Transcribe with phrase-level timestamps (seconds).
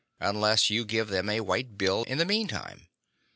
[0.19, 2.87] Unless you give them a white bill in the meantime.